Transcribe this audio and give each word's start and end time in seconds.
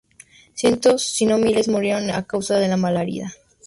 Cientos, 0.55 1.03
si 1.03 1.27
no 1.27 1.37
miles, 1.37 1.67
murieron 1.67 2.09
a 2.09 2.23
causa 2.23 2.57
de 2.57 2.67
la 2.67 2.75
malaria. 2.75 3.31